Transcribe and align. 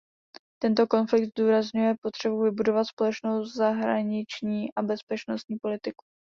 Tento 0.61 0.87
konflikt 0.87 1.25
zdůrazňuje 1.25 1.95
potřebu 2.01 2.43
vybudovat 2.43 2.83
společnou 2.83 3.45
zahraniční 3.45 4.73
a 4.75 4.81
bezpečností 4.81 5.57
politiku. 5.61 6.05